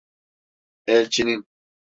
[0.87, 1.45] Elçinin…